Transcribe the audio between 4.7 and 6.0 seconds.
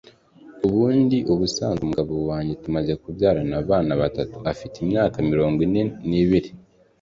imyaka mirongo ine